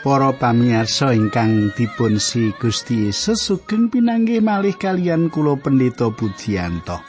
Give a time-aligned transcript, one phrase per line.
[0.00, 7.04] Para pamirsa ingkang dipun si Gusti Yesus sugeng pinanggih malih kalian kula Pendeta Budianto.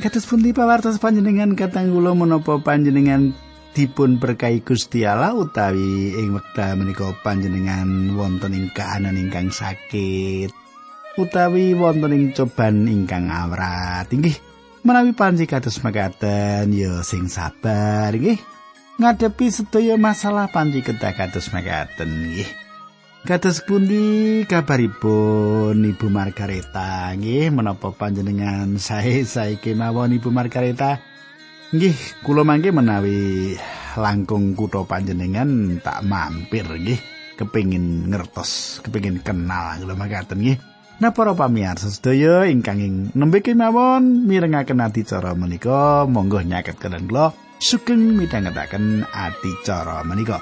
[0.00, 3.36] Kados pundi pawartos panjenengan katang kula menapa panjenengan
[3.76, 10.48] dipun berkahi Gusti Allah utawi ing wekdal menika panjenengan wonten ing kahanan ingkang sakit
[11.20, 14.40] utawi wonten ing coban ingkang awrat inggih
[14.88, 18.53] menawi panji kados makaten ya sing sabar nggih
[18.94, 22.46] ngadepi sedaya masalah panci kedah kados mekaten nggih.
[23.24, 27.10] Kados pundi kabaripun Ibu Margareta?
[27.16, 31.00] Nggih menapa panjenengan sae saiki mawon Ibu Margareta?
[31.74, 33.56] Nggih kula mangke menawi
[33.98, 37.00] langkung kutha panjenengan tak mampir nggih.
[37.34, 40.58] Kepingin ngertos kepingin kenal kula mangkaten nggih.
[41.02, 47.34] Nah para pamirsa sedaya ingkang ing nembe kemawon mirengaken adicara menika monggo nyaket kalian kula
[47.58, 50.38] sugeng midhangetaken adicara menika.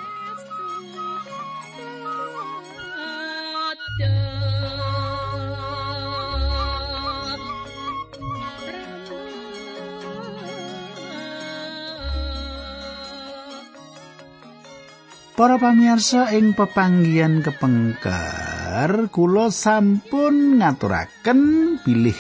[15.33, 21.41] Para pamirsa ing pepanggian kepengker kula sampun ngaturaken
[21.83, 22.15] bilih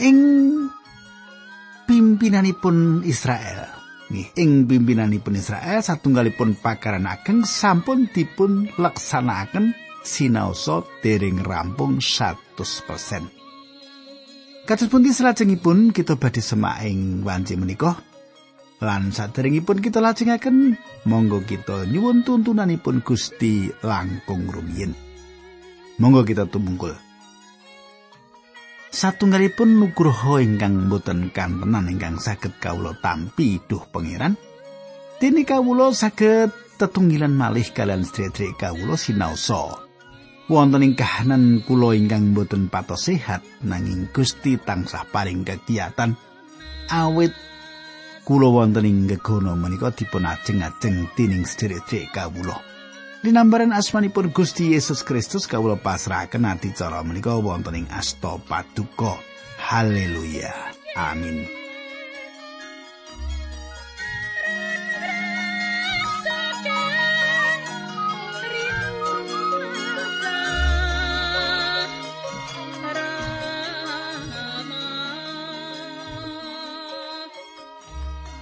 [0.00, 0.18] ing
[2.12, 3.72] pimpinanipun Israel.
[4.12, 9.72] Nih, ing pimpinanipun Israel satunggalipun pakaran ageng sampun dipun laksanakaken
[10.04, 14.68] sinaosa dereng rampung 100%.
[14.68, 17.96] Kados pundi salajengipun kita badhe semak ing wanci menika
[18.84, 20.76] lan saderengipun kita lajengaken
[21.08, 24.92] monggo kita nyuwun tuntunanipun Gusti langkung rumiyin.
[25.96, 27.11] Monggo kita tumungkul.
[28.92, 34.36] Satunggalipun nugroho ingkang boten kantenan ingkang saged kawula tampi duh pangeran.
[35.16, 39.88] Dene kawula saged tetunggilan malih kalian sedherek kawula sinaosa.
[40.52, 46.12] Wonten ing kahanan kula ingkang boten patos sehat nanging Gusti tansah paring kegiatan
[46.92, 47.32] awit.
[48.28, 52.71] Kula wonten ing gegono menika dipun ajeng-ajeng dening sedherek kawula
[53.22, 59.14] Linambaran asmanipun Gusti Yesus Kristus kawula pasrahaken ati cara menika wonten ing asta paduka.
[59.62, 60.50] Haleluya.
[60.98, 61.46] Amin.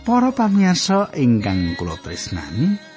[0.08, 2.89] Para pamirsa ingkang kula tresnani,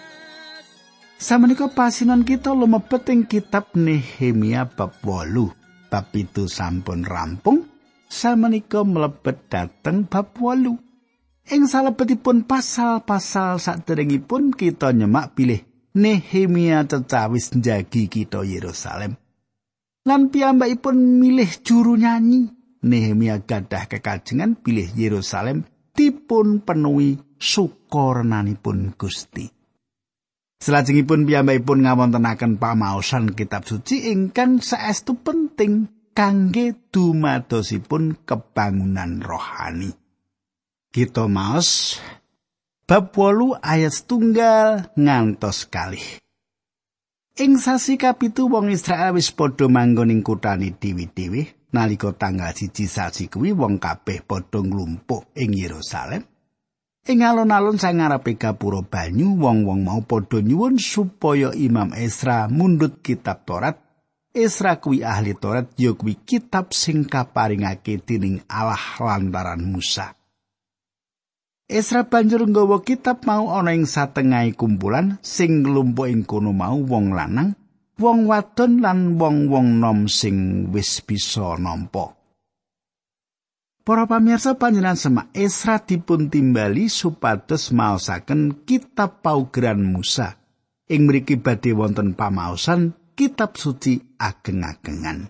[1.33, 5.89] Samenika pasinan kita lumebet ing kitab Nehemia bab 8.
[5.89, 7.65] Bab itu sampun rampung,
[8.05, 10.77] samenika mlebet dhateng bab 8.
[11.57, 15.65] Ing salebetipun pasal-pasal saderengipun kita nyemak pilih
[15.97, 19.17] Nehemia cecawis njagi kita Yerusalem.
[20.05, 22.53] Lan piyambakipun milih juru nyanyi.
[22.85, 25.65] Nehemia gadah kekajengan pilih Yerusalem
[25.97, 29.62] dipun penuhi sukornanipun Gusti.
[30.63, 39.91] Selajengipun piyambakipun ngawontenaken pamaosan kitab suci ingkang saestu penting kangge dumadosipun kebangunan rohani.
[40.87, 41.99] Kita maos
[42.87, 46.23] bab 8 ayat setunggal ngantos kalih.
[47.35, 53.27] Ing sasi kapitu wong Israel wis padha manggon ing kuthane dewi-dewi nalika tanggal siji sasi
[53.27, 56.23] kuwi wong kabeh padha nglumpuk ing Yerusalem.
[57.03, 63.43] Ing alun-alun sang ngarepe gapura banyu wong-wong mau padha nyuwun supaya Imam Esra mundut kitab
[63.43, 63.75] Torat.
[64.31, 70.15] Esra kuwi ahli Torat ya kuwi kitab sing kaparingake dening Allah lantaran Musa.
[71.67, 77.11] Esra banjur nggawa kitab mau ana ing satengahe kumpulan sing nglumpuk ing kono mau wong
[77.11, 77.51] lanang,
[77.99, 82.22] wong wadon lan wong-wong nom sing wis bisa nampa.
[83.83, 90.39] Para pamirsa panjenengan semak Esra dipun timbali supados maosaken kitab paugeran Musa.
[90.87, 95.27] Ing mriki badhe wonten pamaosan kitab suci ageng-agengan.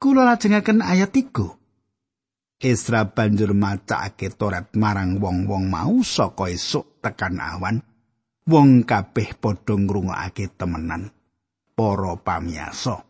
[0.00, 2.64] Kula lajengaken ayat 3.
[2.64, 7.84] Esra banjur macake Torat marang wong-wong mau saka esuk tekan awan.
[8.48, 11.12] Wong kabeh padha ngrungokake temenan.
[11.76, 13.07] Para pamirsa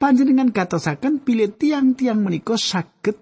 [0.00, 3.20] panjenengan katosaken pilih tiang-tiang menika saged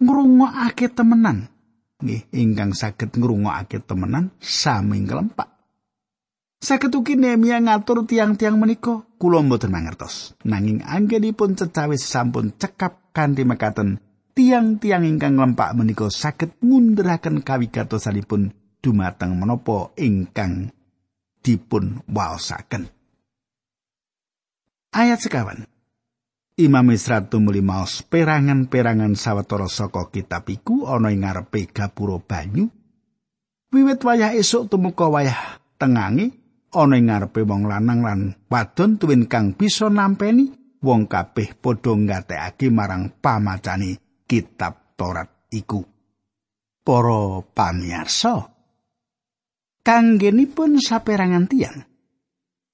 [0.00, 1.52] ngrungokake temenan.
[2.00, 5.52] Nggih ingkang saged ngrungokake temenan sami kelempak.
[6.60, 10.32] Saged ugi Nehemia ngatur tiang-tiang menika kula mboten mangertos.
[10.48, 14.00] Nanging anggenipun cecawis sampun cekap kanthi mekaten
[14.32, 20.72] tiang-tiang ingkang lempak menika saged ngunduraken kawigatosanipun dumateng menapa ingkang
[21.44, 22.99] dipun waosaken.
[24.90, 25.70] Ayat sekawan.
[26.58, 32.66] Imam Isra tumuli maos perangan-perangan sawetara saka kitab iku ana ing ngarepe gapura banyu.
[33.70, 36.34] Wiwit wayah esuk tumuka wayah tengange
[36.74, 38.20] ana ing ngarepe wong lanang lan
[38.50, 40.50] wadon tuwin kang bisa nampeni
[40.82, 45.80] wong kabeh padha ngatekake marang pamacane kitab Torat iku.
[46.84, 48.52] Para pamirsa,
[49.80, 51.89] kanggenipun saperangan tiang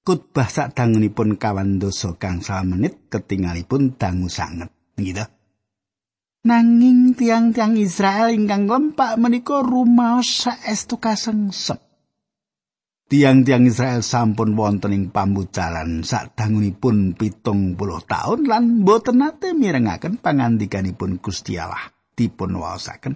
[0.07, 4.71] khotbah sadangunipun kawan dosa kang menit ketingalipun dangu sanget.
[4.95, 5.27] Gitu.
[6.47, 11.83] Nanging tiang-tiang Israel ingkang lempak menika rumaos saestu kasengsep
[13.07, 21.23] tiang-tiang Israel sampun wonten ing pambucalan sadangunipun pitung puluh tahun lan boten nate mirengaken pangandikanipun
[21.23, 23.15] Gusti Allah dipun waosaken.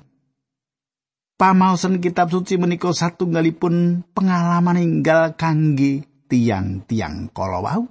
[1.35, 7.83] Pamaosan kitab suci menika satunggalipun pengalaman inggal kangge tiang-tiang kala wau.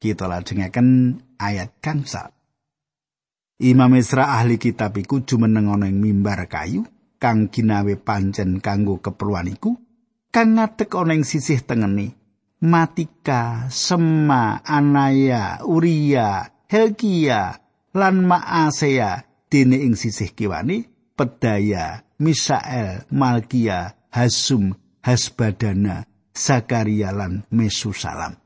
[0.00, 2.32] Kita lajengaken ayat kangsa
[3.60, 6.88] Imam Isra ahli kitab iku jumeneng ana ing mimbar kayu
[7.20, 9.76] kang ginawe pancen kanggo keperluan iku
[10.32, 12.16] kang ngadeg ana ing sisih tengene
[12.60, 17.56] Matika, Sema, Anaya, Uria, Helkia,
[17.96, 20.84] lan Maasea dene ing sisih kiwani
[21.16, 28.38] Pedaya, Misael, Malkia, Hasum, Hasbadana, Zakaria lan Mesusalam.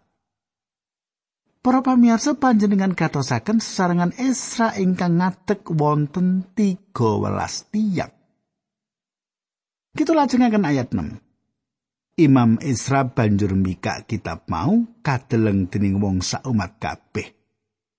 [1.64, 6.92] Para pamirsa panjenengan katosaken sesarengan Esra ingkang ngadeg wonten 13
[7.72, 8.12] tiang.
[9.96, 12.20] Kita lajengaken ayat 6.
[12.20, 17.34] Imam Esra banjur mika kitab mau kadeleng dening wong sak umat kabeh.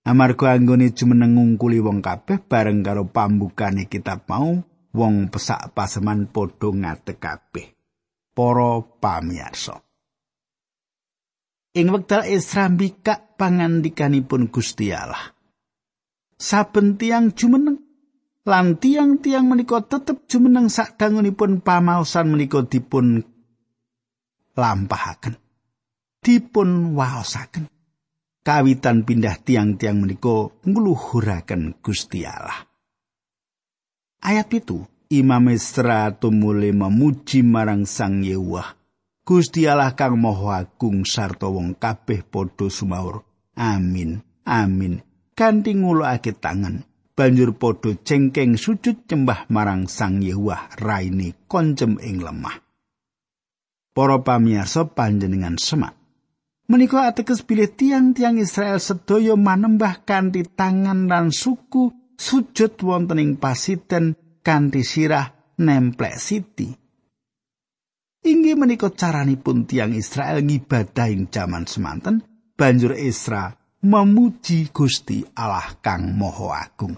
[0.07, 4.55] Amarga anggone jumeneng ngungkuli wong kabeh bareng karo pambukane kitab mau,
[4.95, 7.74] wong pesak paseman padha ngadeg kabeh.
[8.35, 9.85] Para pamirsa.
[11.75, 15.35] ing wekdal Esra mbikak pangandikanipun Gusti Allah.
[16.39, 17.83] Saben tiang jumeneng
[18.47, 23.19] lan tiang-tiang menika tetep jumeneng sadangunipun pamaosan menika dipun
[24.55, 25.35] lampahaken.
[26.23, 27.67] Dipun waosaken.
[28.45, 32.63] Kawitan pindah tiang-tiang menika ngluhuraken Gusti Allah.
[34.21, 38.85] Ayat itu Imam Esra tumule memuji marang Sang Yewah
[39.25, 43.25] Gusti Allah kang Maha Agung sarta wong kabeh padha sumaur.
[43.57, 44.21] Amin.
[44.45, 45.01] Amin.
[45.33, 46.85] Kanthi ngulukake tangan,
[47.17, 52.61] banjur padha cengkeng sujud nyembah marang Sang Yehuwah raine koncem ing lemah.
[53.97, 55.97] Para pamirsa panjenengan semak.
[56.69, 64.13] Menika ateges bilih tiang-tiang Israel sedaya manembah kanthi tangan lan suku sujud wonten ing pasiten
[64.45, 66.69] kanthi sirah nemplek siti.
[68.25, 72.21] Inggih menika caranipun tiang Israel ngibadah ing jaman semanten
[72.53, 73.53] banjur Isra
[73.85, 76.97] memuji Gusti Allah kang Maha Agung.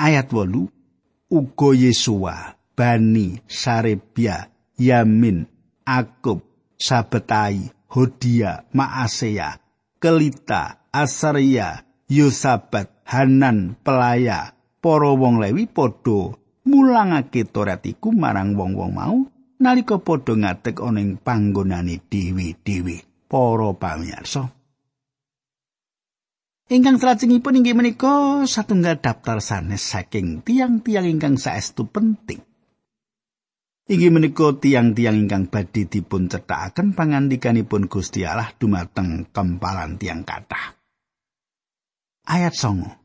[0.00, 0.74] Ayat 8
[1.34, 5.46] Ugo Yesua, Bani, Sarebia, Yamin,
[5.82, 6.40] Akub,
[6.78, 9.58] Sabetai, Hodia, Maasea,
[9.98, 14.53] Kelita, Asaria, Yosabat, Hanan, Pelaya,
[14.84, 16.36] para wong Lewi padha
[16.68, 19.16] mulangake Torat iku marang wong-wong mau
[19.64, 24.44] nalika padha ngadeg ana ing panggonane dewi-dewi para pamirsa.
[26.68, 32.40] Ingkang salajengipun inggih menika satunggal daftar sanes saking tiang-tiang ingkang saestu penting.
[33.84, 40.76] Inggih menika tiang-tiang ingkang badhe dipun cethakaken pangandikanipun Gusti Allah dumateng kempalan tiang kathah.
[42.24, 43.03] Ayat 9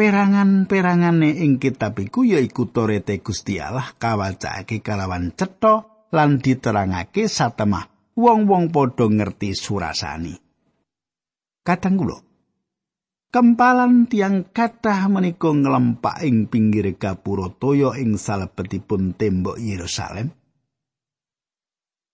[0.00, 8.72] perangan-perangane ing kitab iku yaiku torete Gusti Allah kawacake kalawan cetha lan diterangake satemah wong-wong
[8.72, 10.32] padha ngerti surasani.
[11.60, 12.16] Kadang kula
[13.28, 20.32] kempalan tiang kathah menika nglempak ing pinggir gapura toya ing salebetipun tembok Yerusalem.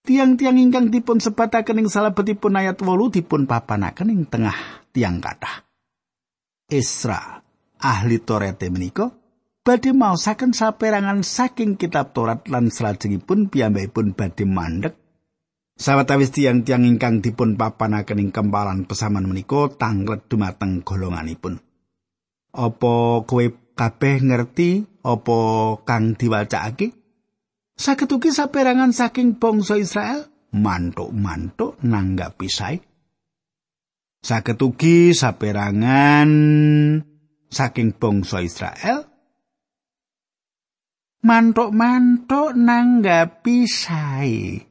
[0.03, 5.63] Tiang-tiang ingkang dipun sebataken ing salebetipun ayat 8 dipun papanaken ing tengah tiang kathah.
[6.67, 7.46] Isra
[7.81, 9.13] ahli Torete menika
[9.67, 14.95] badhe maosaken saperangan saking kitab Torat lan salajengipun piyambakipun badhe mandek.
[15.77, 21.61] Sawetawis tiang-tiang ingkang dipun papanaken ing kempalan pesaman menika tanglet dumateng golonganipun.
[22.57, 22.95] Apa
[23.29, 25.39] kowe kabeh ngerti apa
[25.85, 26.97] kang diwacakake?
[27.77, 30.25] Saged ugi saperangan saking bangsa Israel
[30.57, 32.81] mantuk-mantuk nanggapi sae
[34.27, 36.31] saged ugi saperangan
[37.51, 39.07] saking bangsa Israel
[41.27, 44.63] mantuk-mantuk nanggapi sae.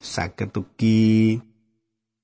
[0.00, 1.36] saged ugi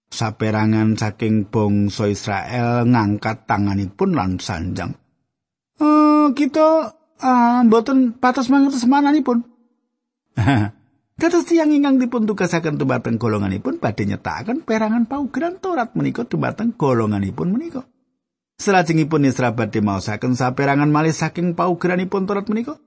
[0.08, 4.96] saperangan saking bangsa Israel ngangkat tanganipun lan sanjang.
[5.76, 9.44] Uh, kita uh, mboten patos mangertos mananipun
[11.16, 17.56] Dados tiyang ingkang dipun tugasaken dumateng golonganipun badhe nyetakaken perangan paugeran Torat menika dumateng golonganipun
[17.56, 17.88] menika.
[18.56, 22.80] Salajengipun Isra badhe maosaken saperangan malih saking paugeranipun Torat menika.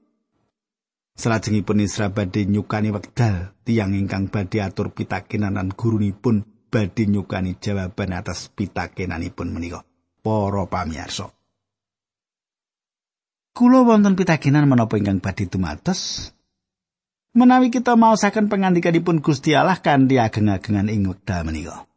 [1.14, 6.42] Salajengipun Isra badhe nyukani wekdal tiyang ingkang badhe atur pitakenan lan gurunipun
[6.74, 9.86] badhe nyukani jawaban atas pitakenanipun menika.
[10.26, 11.30] Para pamirsa.
[13.54, 16.34] Kula wonten pitakenan menapa ingkang badhe dumados
[17.38, 21.89] menawi kita maosaken pangandikanipun Gusti Allah kanthi ageng-agengan ing wekdal menika.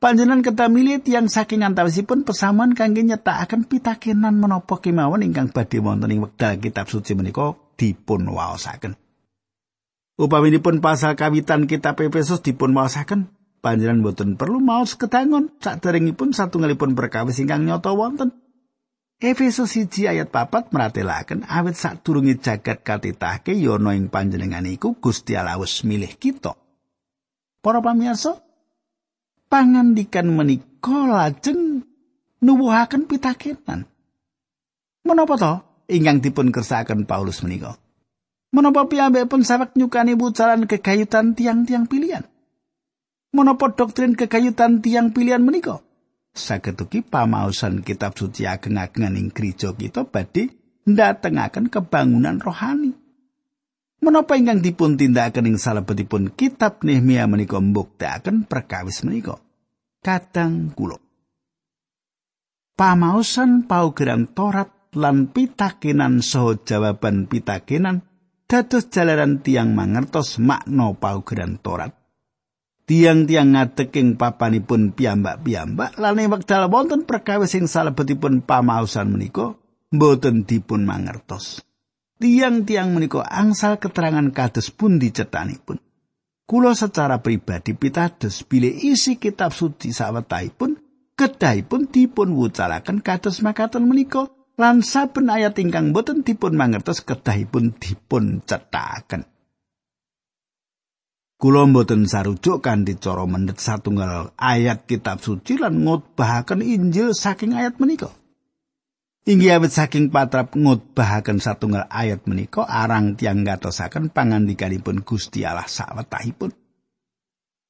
[0.00, 6.08] Panjenengan kedah milih tiyang saking antawisipun pesamuan kangge nyetakaken pitakenan menapa kemawon ingkang badhe wonten
[6.08, 8.96] ing wekdal kitab suci menika dipun waosaken.
[10.16, 13.28] Upaminipun pasal kawitan kitab Efesus dipun waosaken,
[13.60, 18.32] panjenengan boten perlu maos kedangon saderengipun satunggalipun perkawis ingkang nyata wonten.
[19.20, 25.60] Efesus 1 ayat papat meratelaken awit sadurunge jagat katitahke yono ing panjenengan iku Gusti Allah
[25.60, 26.56] wis milih kita.
[27.60, 28.40] Para pamirsa,
[29.50, 31.82] pangandikan menika lajeng
[32.40, 33.90] nuwuhaken pitakenan.
[35.02, 35.52] Menapa to
[35.90, 37.74] ingkang dipun kersakaken Paulus menika?
[38.54, 42.24] Menapa piyambakipun sawek nyukani bucaran kegayutan tiang-tiang pilihan?
[43.34, 45.82] Menapa doktrin kegayutan tiang pilihan menika?
[46.30, 50.54] saged ugi pamaosan kitab suci ageng-agengan ing gereja kita badhe
[50.86, 52.89] ndatengaken kebangunan rohani.
[54.00, 59.36] Menapa ingkang dipun tindakaken ing salebetipun kitab Nehemia menika mbuktekaken perkawis menika?
[60.00, 60.96] Kadang kula.
[62.80, 68.00] Pamaosan paugeran Torat lan pitakenan saha jawaban pitakenan
[68.48, 72.00] dados jalaran tiang mangertos makna paugeran Torat
[72.90, 79.54] tiang-tiang ngadeking papanipun piyambak-piyambak lan ing wekdal wonten perkawis sing salebetipun pamausan menika
[79.94, 81.62] mboten dipun mangertos.
[82.20, 85.80] Tiang-tiang menika angsal keterangan kados pun dicetanipun.
[86.44, 90.76] Kulo secara pribadi pitados bilih isi kitab suci sawetahipun
[91.16, 94.28] kedahipun dipun wucalaken kados makaten menika
[94.60, 99.24] lan saben ayat ingkang boten dipun mangertos kedahipun dipun cetaken.
[101.40, 107.80] Kula mboten sarujuk kanthi cara mendet satunggal ayat kitab suci lan ngutbahaken Injil saking ayat
[107.80, 108.12] menika.
[109.30, 116.50] Inggih awit saking patrap ngutbahaken satunggal ayat menika arang tiang gatosaken pangandikanipun Gusti Allah sawetahipun.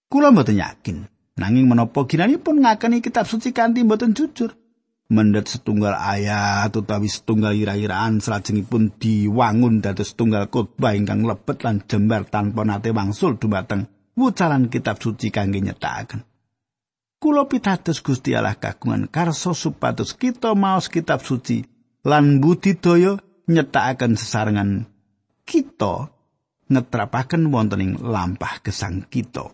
[0.08, 1.04] Kula mboten yakin
[1.36, 4.56] nanging menapa ginanipun ngakeni kitab suci kanthi mboten jujur.
[5.10, 12.30] mendet setunggal ayat utawi setunggal ira-iraan salajengipun diwangun dados setunggal khotbah ingkang lebet lan jembar
[12.30, 16.29] tanpa nate wangsul dumateng wucalan kitab suci kangge nyetakaken.
[17.20, 21.60] Kula pitados Gusti Allah kagungan karso supados kita maos kitab suci
[22.00, 24.88] lan budidaya nyetakaken sesarengan
[25.44, 26.08] kita
[26.72, 29.52] ngetrapaken wonten ing lampah gesang kita.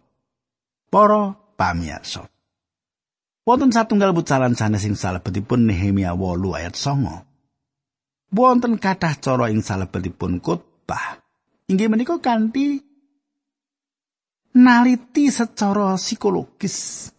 [0.87, 2.31] Para pamirsa
[3.47, 8.35] Wonten satunggal bucalan sanes sing salebetipun Nehemia 8 ayat 9.
[8.35, 11.23] Wonten kathah cara ing salebetipun khotbah.
[11.71, 12.83] Inggih menika kanthi
[14.51, 17.11] naliti secara psikologis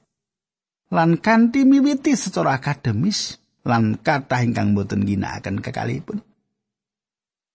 [0.92, 3.36] lan kanthi miwiti secara akademis
[3.68, 6.24] lan kathah ingkang boten ginakaken kekalipun.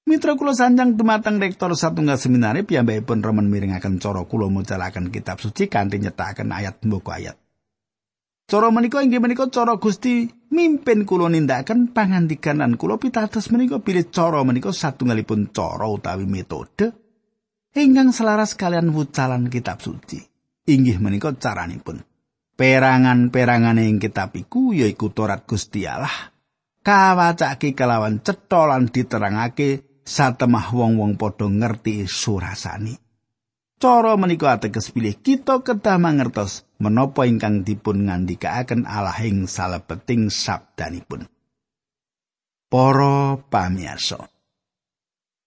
[0.03, 5.71] Mitra kula sanjang dumateng rektor satunggal seminari piyambakipun remen miringaken cara kula mucalaken kitab suci
[5.71, 7.39] kanthi nyetakaken ayat mboko ayat.
[8.51, 14.43] Cara menika inggih menika cara Gusti mimpin kula nindakaken pangandikanan kula pitados menika pilih cara
[14.43, 16.93] menika satunggalipun cara utawi metode
[17.73, 20.21] ingkang selaras kalian wucalan kitab suci.
[20.69, 22.03] Inggih menika caranipun.
[22.63, 26.31] Perangan-perangan ing kitab iku yaiku Torat Gusti Allah.
[26.79, 32.95] Kawacake kelawan cetha lan diterangake satemah wong-wong padha ngerti surasani.
[33.83, 41.27] Cara menika ateges pilih kita kedah mangertos menapa ingkang dipun ngandikaaken Allah ing salebeting sabdanipun.
[42.71, 44.23] Para pamirsa.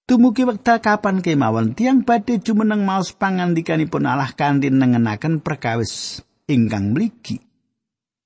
[0.03, 7.41] Tumugi wekdal kapan kemawon tiang badhe jumeneng maos pangandikanipun Allah kanthi nengenaken perkawis ingkang mligi.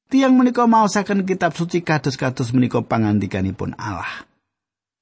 [0.10, 4.26] Tiang menika maosaken kitab suci kados-kados menika pangandikanipun Allah.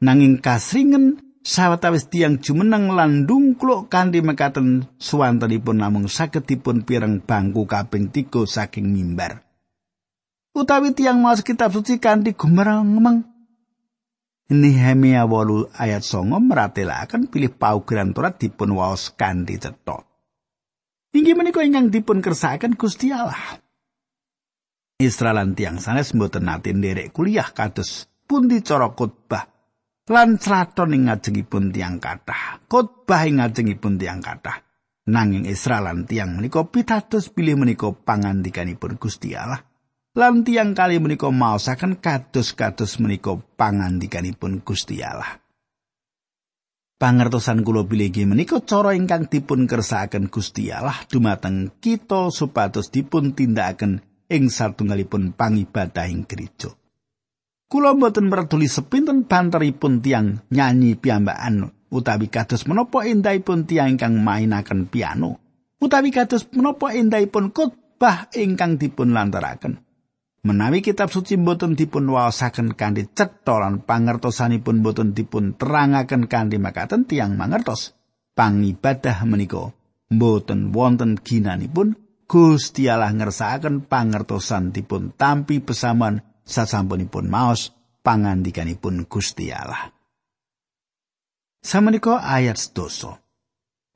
[0.04, 7.64] Nanging kasringen sawetawis tiang jumeneng lan ndungkluk kanthi mekaten suwantenipun namung saged dipun pireng bangku
[7.64, 9.48] kaping tiga saking mimbar.
[10.52, 13.00] Utawi tiang maos kitab suci kanthi gumerang
[14.48, 20.07] Nehemia 8 ayat 9 meratelaken pilih paugeran Torat dipun waos kanthi cetha.
[21.16, 23.62] Inggih menika ingkang dipun kersakaken Gusti Allah.
[24.98, 29.46] Israel lan tiang sanes mboten nate nderek kuliah kados pundi cara khotbah
[30.10, 32.66] lan craton ing ngajengipun tiang kathah.
[32.66, 34.66] Khotbah ing ngajengipun tiang kathah.
[35.08, 39.62] Nanging Israel lan tiang menika pitados pilih menika pangandikanipun Gusti Allah.
[40.18, 45.38] lan tiang kali menika maosaken kados-kados menika pangandikanipun Gusti Allah.
[46.98, 54.02] Pangertosan kula bilih menika cara ingkang dipun kersakaken Gusti Allah dumateng kita supados dipun tindakaken
[54.26, 56.74] ing satunggalipun pangibadah ing gereja.
[57.70, 64.90] Kula mboten merduli sepinten banteripun tiang nyanyi piyambakan utawi kados menapa endahipun tiang ingkang mainaken
[64.90, 65.38] piano
[65.78, 69.86] utawi kados menapa endahipun khotbah ingkang dipun lantaraken.
[70.48, 77.04] Menawi kitab suci boten dipun waosaken kanthi cetha lan pangertosanipun boten dipun terangaken kanthi makaten
[77.04, 78.00] tiang mangertos,
[78.32, 79.76] pangibadah menika
[80.08, 82.00] boten wonten ginanipun
[82.32, 89.92] Gusti Allah ngersakaken pangertosan dipun tampi pesaman sasampunipun maos pangandikanipun Gusti Allah.
[91.60, 93.20] Samenika ayat doso.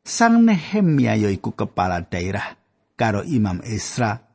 [0.03, 2.59] Sang Nehemia yaiku kepala daerah
[2.99, 4.30] karo Imam Esra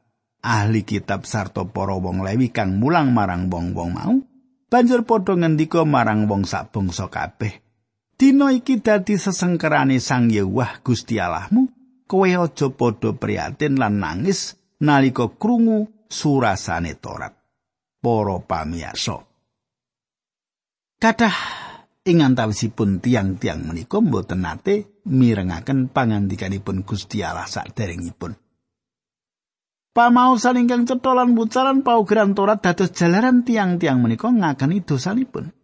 [0.47, 4.15] ahli kitab sarta para wong Lewi kang mulang marang wong-wong mau
[4.71, 7.67] banjur padha ngendika marang wong sak bangsa kabeh.
[8.17, 11.69] Dina iki dadi sesengkerane Sang Yewah Gusti Allahmu
[12.09, 17.35] kowe aja padha prihatin lan nangis nalika krungu surasane Torat.
[18.01, 19.19] Para pamirsa
[20.97, 21.37] Kadah
[22.07, 28.46] ing antawisipun tiang-tiang menika mboten nate mirengaken pangandikanipun Gusti Allah saderengipun
[29.97, 35.57] Pamaosan ingkang cetha lan bucaran paugeran Torat dados jalaran tiang-tiang menika ngakeni dosanipun.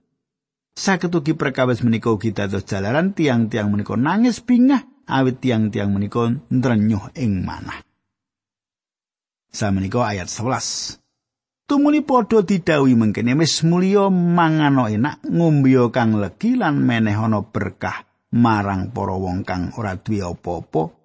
[0.72, 7.12] Saged ugi perkawis menika ugi dados jalaran tiang-tiang menika nangis bingah awit tiang-tiang menika ndrenyuh
[7.12, 7.84] ing manah.
[9.52, 11.68] Samenika ayat 11.
[11.68, 18.08] Tumuli padha didhawuhi mengkene wis mulya mangano enak ngombe kang legi lan meneh ana berkah
[18.32, 21.01] marang para wong kang ora duwe apa-apa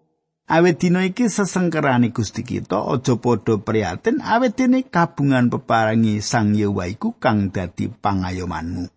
[0.48, 6.88] Awet dina iki sesengkerane Gusti kita aja padha prihatin awet dene kabungan peparangi Sang Yewa
[6.88, 8.88] iku kang dadi pangayomanmu.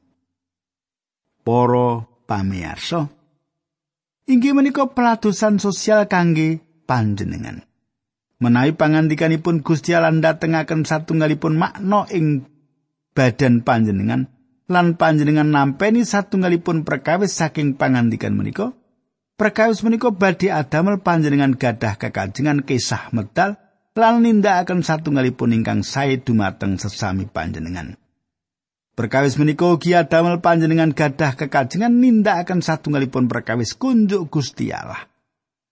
[1.43, 3.11] Para pamirsa,
[4.31, 7.67] inggih menika peladosan sosial kangge panjenengan.
[8.39, 12.47] Menawi pangandikanipun Gusti Allah ndatengaken satunggalipun makna ing
[13.11, 14.31] badan panjenengan
[14.71, 18.71] lan panjenengan nampeni satunggalipun perkawis saking pangandikan menika,
[19.41, 23.57] Perkawis menika badhe adamel panjenengan gadah kekajengan kisah medal
[23.97, 27.97] lan nindakaken satunggalipun ingkang sae dumateng sesami panjenengan.
[28.93, 35.09] Perkawis menika ugi adamel panjenengan gadah kekajengan nindakaken satunggalipun perkawis kunjuk Gusti Allah.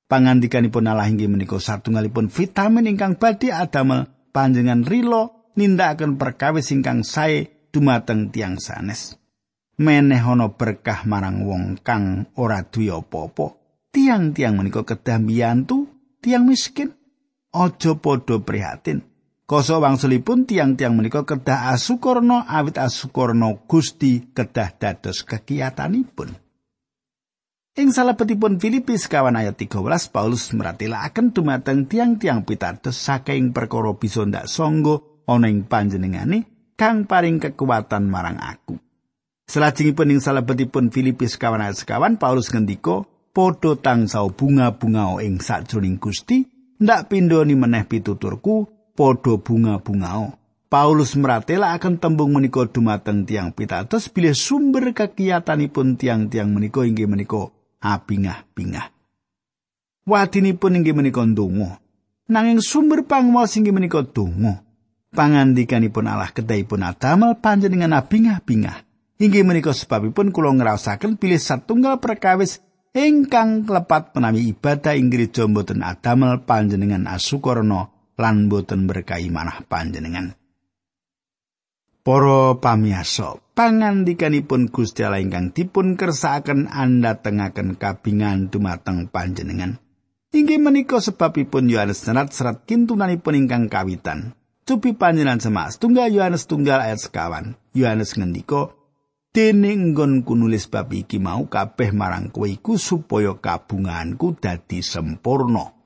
[0.09, 7.69] Pangandikanipun Allah inggih menika satunggalipun vitamin ingkang badhe adamel panjenengan rilo nindakaken perkawis ingkang sae
[7.69, 9.21] dumateng tiang sanes.
[9.77, 13.58] Meneh ana berkah marang wong kang ora duwe apa-apa.
[13.99, 15.91] Tiang-tiang menika kedah mbiyantu
[16.23, 16.95] tiang miskin
[17.51, 19.03] aja padha prihatin.
[19.43, 26.49] Koso wangsulipun tiang-tiang menika kedah asukurna awit asukurna Gusti kedah dados kegiatanipun
[27.79, 34.51] ing salebetipun Filipi sekawan ayat 13 Paulus meratelaken dumateng tiang-tiang pitados saking perkara bisa ndak
[34.51, 34.99] sangga
[35.31, 38.75] ana ing panjenengane kang paring kekuatan marang aku.
[39.47, 43.07] Selajengipun ing salebetipun Filipi sekawan ayat sekawan Paulus ngendika
[43.39, 46.43] padha tansah bunga-bunga ing sajroning Gusti
[46.83, 48.67] ndak pindhoni meneh pituturku
[48.99, 50.35] padha bunga-bunga
[50.69, 57.49] Paulus meratela akan tembung menika dumateng tiang pitados bilih sumber kegiatanipun tiang-tiang menika inggih menika
[57.81, 58.93] abingah-bingah.
[60.05, 61.81] Wadinipun inggih menika ndonga.
[62.29, 64.61] Nanging sumber pangwas inggih menika donga.
[65.09, 68.85] Pangandikanipun Allah kedahipun adamel panjenengan abingah-bingah.
[69.25, 72.61] Inggih menika sebabipun kula ngrasaken pilih satunggal perkawis
[72.97, 80.35] ingkang klepat menawi ibadah ing gereja mboten adamel panjenengan asukurna lan mboten berkahi manah panjenengan.
[82.09, 89.77] Para pamiyasa, pangandikanipun Gusti Allah ingkang dipun kersakaken anda tengaken kabingan dumateng panjenengan.
[90.33, 94.33] Inggih menika sebabipun Yohanes serat serat kintunanipun ingkang kawitan.
[94.65, 97.61] Cupi panjenengan semas tunggal Yohanes tunggal ayat sekawan.
[97.77, 98.73] Yohanes ngendika,
[99.39, 105.79] dene nggonku nulis bab iki mau kabeh marang kowe iku supaya kabunganku dadi sempurna.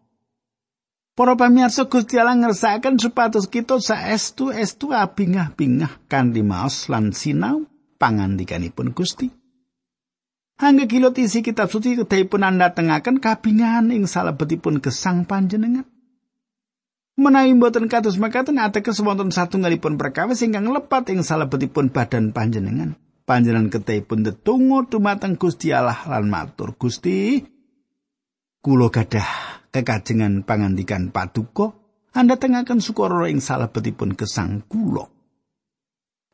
[1.12, 7.68] Para pamirsa Gusti Allah ngersakaken supados kita saestu estu abingah-bingah kanthi maos lan sinau
[8.00, 9.28] pangandikanipun Gusti.
[10.56, 15.84] Hangga kilot isi kitab suci kedahipun anda tengaken kabingan ing salebetipun gesang panjenengan.
[17.20, 22.96] Menawi mboten kados makaten ateges wonten satunggalipun perkawis ingkang lepat ing salebetipun badan panjenengan.
[23.32, 27.40] Panjenengan kedahipun tetunggu dumateng Gusti Allah lan matur Gusti.
[28.60, 31.72] Kulo gadah kekajengan pangandikan paduka.
[32.12, 35.08] Anda tengaken sukoro ing salebetipun gesang kulo.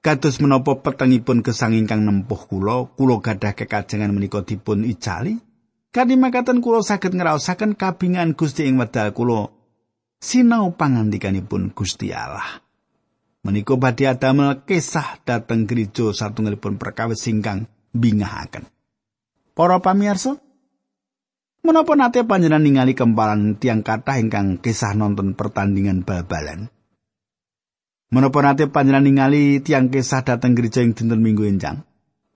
[0.02, 5.38] Kados menapa petengipun gesang ingkang nempuh kula, kula gadah kekajengan menika dipun ijali.
[5.94, 9.54] Kanthi makaten kula saged ngraosaken kabingan Gusti ing wedal kula
[10.18, 12.58] sinau pangandikanipun Gusti Allah.
[13.46, 18.66] Menika badhe adamel kisah dhateng gereja satunggalipun perkawis ingkang bingahaken.
[19.54, 20.42] Para pamirsa,
[21.62, 26.70] menapa nate panjenengan ningali kempalan tiang kathah ingkang kisah nonton pertandingan bal-balan?
[28.10, 31.86] Menapa nate panjenengan ningali tiang kisah dateng gereja ing dinten Minggu enjang?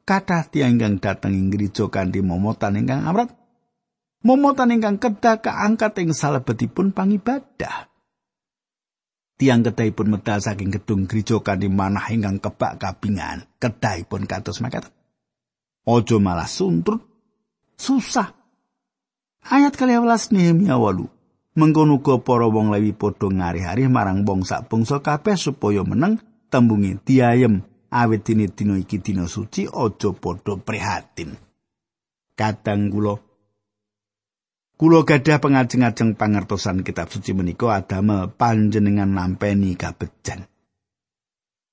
[0.02, 3.30] Kathah tiang ingkang dateng ing gereja kanthi momotan ingkang amrat.
[4.22, 7.91] Momotan ingkang kedah kaangkat ing salebetipun pangibadah.
[9.42, 13.42] Tiang kedahipun medal saking gedung gereja kanthi manah ingkang kebak kabingan.
[13.58, 14.94] Kedahipun kados makaten.
[15.82, 17.02] Ojo malah suntrut.
[17.74, 18.30] Susah.
[19.42, 21.10] Ayat kali awalas Nehemia walu.
[21.58, 27.02] Mengkono uga para wong Lewi padha ngari-ari marang wong sak bangsa kabeh supaya meneng tembunge
[27.02, 31.34] diayem awit dene dina iki dina suci aja padha prihatin.
[32.38, 33.18] Kadang kula
[34.80, 40.48] kula gadah pengajeng-ajeng pangertosan kitab suci menika adamel panjenengan nampeni kabejan.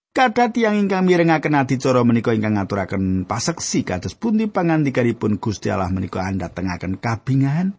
[0.09, 6.25] Kada tiang ingkang mirengaken adicara menika ingkang ngaturaken paseksi kados pundi pangandikanipun Gusti Allah menika
[6.25, 7.77] anda tengaken kabingahan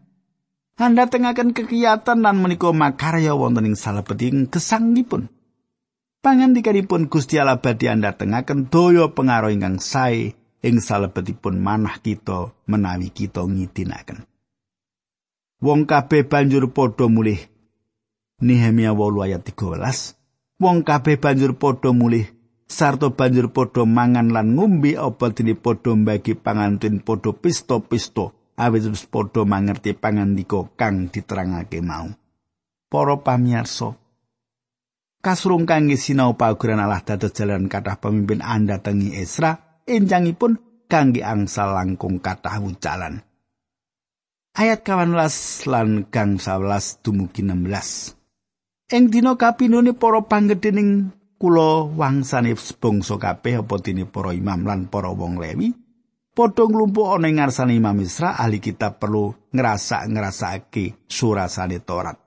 [0.81, 5.29] Anda tengaken kegiatan lan menika makarya wonten ing salebeting gesangipun.
[6.25, 10.33] Pangandikanipun Gusti Allah badhe anda tengaken daya pengaruh ingkang sae
[10.65, 14.30] ing salebetipun manah kita menawi kita ngidinaken.
[15.61, 17.41] Wong kabeh banjur padha mulih.
[18.41, 20.17] Nehemia 8 ayat 13.
[20.57, 22.33] Wong kabeh banjur padha mulih
[22.71, 28.33] sarta banjur padha mangan lan ngombe apa dene padha mbagi pangantin padha pista-pista.
[28.61, 32.13] awit wis padha mangerti pangandika kang diterangake mau.
[32.91, 33.97] Para pamirsa,
[35.25, 41.73] kasurung kangge sinau paugeran Allah dados jalan kathah pemimpin anda tengi Esra, enjangipun kangge angsal
[41.73, 43.23] langkung kathah wucalan.
[44.51, 48.19] Ayat 18 lan kang 11 dumugi 16.
[48.91, 55.15] Ing dina kapindhone para panggedhening kula wangsane bangsa kabeh apa dene para imam lan para
[55.15, 55.71] wong Lewi,
[56.35, 62.19] padha nglumpuk ana ing ngarsane Imam Isra ahli kitab perlu ngrasa-ngrasake surasane Taurat.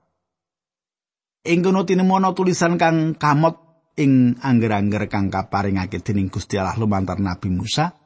[1.43, 3.55] Ing kono tinemono tulisan kang kamot
[3.99, 8.02] ing angger-angger kang kaparingake dening Gusti Allah lumantar Nabi Musa.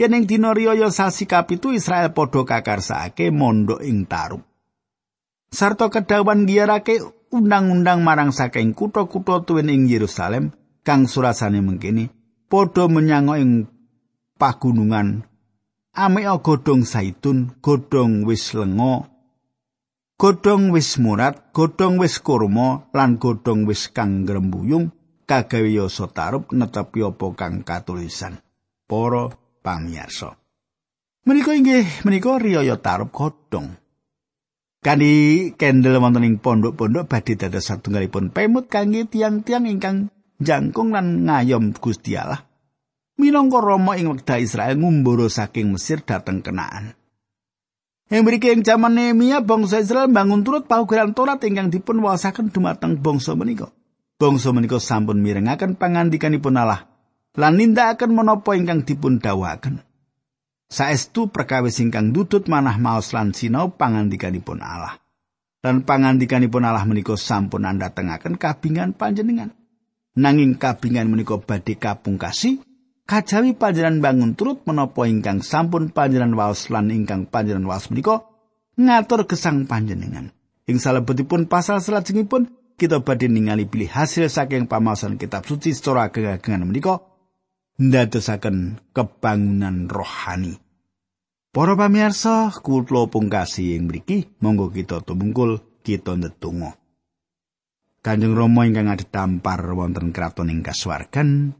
[0.00, 4.40] Yen ing dina riyaya sasi kapitu Israel padha kakarsake mondok ing Tarub.
[5.52, 12.08] Sarta kedawan giyarake undang-undang marang saking kutha-kutha tuwin ing Yerusalem kang surasane mengkini
[12.48, 13.50] padha menyang ing
[14.40, 15.28] pagunungan
[15.92, 19.12] amea godhong saitun, godhong wis lenga,
[20.16, 24.88] godhong wis murat, godhong wis kurma lan godhong wis kang grembuyung
[25.28, 28.40] kagawe yasa tarup netepi apa kang katulisan.
[28.88, 30.34] Para pamirsa.
[31.22, 33.78] Menika inggih menika riyaya tarup godhong.
[34.82, 40.10] Kani kendel wonten ing pondok-pondok badhe dados satunggalipun pemut kangge tiang-tiang ingkang
[40.42, 42.42] jangkung lan ngayom Gusti Allah.
[43.22, 46.98] minangka Rama ing wekdal Israel ngumbara saking Mesir dhateng Kenaan.
[48.10, 53.00] Ing mriki ing jaman Nehemia bangsa Israel bangun turut paugeran Taurat ingkang dipun waosaken dumateng
[53.00, 53.70] bangsa menika.
[54.18, 56.91] Bangsa menika sampun mirengaken pangandikanipun Allah
[57.32, 59.80] lan nindakaken menapa ingkang dipun dawuhaken.
[60.72, 64.96] Saestu perkawis ingkang dudut manah maos lan sinau pangandikanipun Allah.
[65.60, 69.52] Dan pangandikanipun Allah menika sampun andhatengaken kabingan panjenengan.
[70.16, 72.60] Nanging kabingan menika badhe kapungkasi
[73.04, 78.24] kajawi panjenengan bangun turut menapa ingkang sampun panjenengan waos lan ingkang panjenengan waos menika
[78.80, 80.32] ngatur gesang panjenengan.
[80.64, 82.48] Ing salebetipun pasal salajengipun
[82.80, 87.11] kita badhe ningali pilih hasil saking pamasan kitab suci secara kegagangan menika
[87.82, 90.62] ndadosaken kebangunan rohani.
[91.50, 96.78] Para pamirsa, kula pungkasi ing mriki, monggo kita tumungkul kita ndedonga.
[98.02, 101.54] Kanjeng Rama ingkang adhedhampar wonten kraton ing kasuwargan,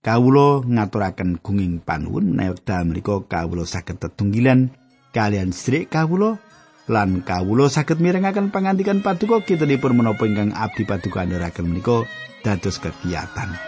[0.00, 4.70] kawula ngaturaken gunging panuwun wekdal menika kawula saged tetunggilan
[5.10, 6.38] kalian sedherek kawula
[6.86, 12.06] lan kawula saged mirengaken pangandikan paduka kita dipun menapa ingkang abdi paduka andharaken menika
[12.46, 13.65] dados kegiatan.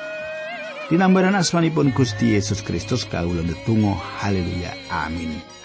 [0.89, 4.73] Dinambaran asmanipun Gusti Yesus Kristus kawula netunggal haleluya.
[4.89, 5.58] Amin